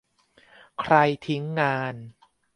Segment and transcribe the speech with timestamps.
[0.81, 0.93] ใคร
[1.25, 1.95] ทิ้งงาน